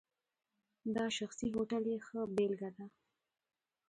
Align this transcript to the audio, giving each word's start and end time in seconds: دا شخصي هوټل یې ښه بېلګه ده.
دا 0.95 1.05
شخصي 1.17 1.47
هوټل 1.55 1.83
یې 1.91 1.97
ښه 2.07 2.19
بېلګه 2.35 2.69
ده. 2.77 2.85